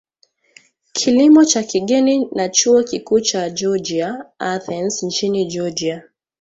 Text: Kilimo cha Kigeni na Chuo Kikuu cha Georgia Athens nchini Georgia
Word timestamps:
Kilimo 0.91 1.45
cha 1.45 1.63
Kigeni 1.63 2.27
na 2.31 2.49
Chuo 2.49 2.83
Kikuu 2.83 3.19
cha 3.19 3.49
Georgia 3.49 4.25
Athens 4.39 5.03
nchini 5.03 5.45
Georgia 5.45 6.03